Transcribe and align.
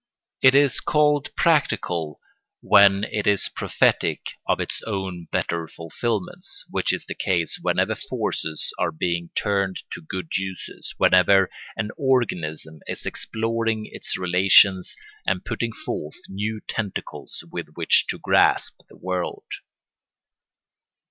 It 0.41 0.55
is 0.55 0.79
called 0.79 1.29
practical 1.35 2.19
when 2.61 3.03
it 3.03 3.27
is 3.27 3.51
prophetic 3.55 4.31
of 4.47 4.59
its 4.59 4.81
own 4.87 5.27
better 5.31 5.67
fulfilments, 5.67 6.65
which 6.71 6.91
is 6.91 7.05
the 7.05 7.13
case 7.13 7.59
whenever 7.61 7.93
forces 7.93 8.73
are 8.79 8.91
being 8.91 9.29
turned 9.35 9.83
to 9.91 10.01
good 10.01 10.35
uses, 10.35 10.95
whenever 10.97 11.51
an 11.75 11.91
organism 11.99 12.79
is 12.87 13.05
exploring 13.05 13.85
its 13.91 14.17
relations 14.17 14.95
and 15.27 15.45
putting 15.45 15.71
forth 15.71 16.17
new 16.27 16.61
tentacles 16.67 17.43
with 17.51 17.67
which 17.75 18.07
to 18.09 18.17
grasp 18.17 18.79
the 18.89 18.97
world. 18.97 19.45